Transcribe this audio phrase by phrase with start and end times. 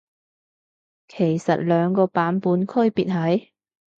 [1.07, 3.49] 其實兩個版本區別係？